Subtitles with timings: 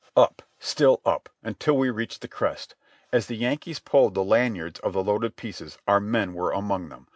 [0.17, 0.41] Up!
[0.57, 1.29] Still up!
[1.43, 2.73] until we reached the crest!
[3.13, 7.07] As the Yankees pulled the lanyards of the loaded pieces our men were among them.